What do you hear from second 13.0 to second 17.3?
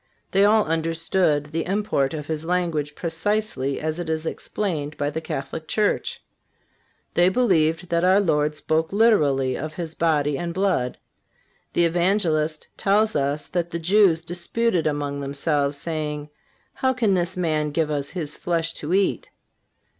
us that the Jews "disputed among themselves, saying: How can